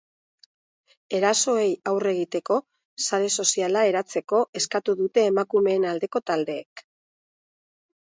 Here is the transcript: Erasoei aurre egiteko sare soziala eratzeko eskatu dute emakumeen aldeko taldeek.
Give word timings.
Erasoei 1.17 1.67
aurre 1.91 2.13
egiteko 2.15 2.57
sare 3.09 3.29
soziala 3.43 3.85
eratzeko 3.93 4.43
eskatu 4.63 4.99
dute 5.05 5.29
emakumeen 5.29 5.89
aldeko 5.95 6.27
taldeek. 6.33 6.89